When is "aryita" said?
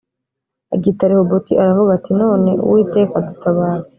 0.73-1.09